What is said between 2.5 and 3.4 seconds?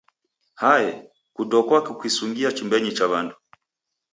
chumbenyi cha w'andu.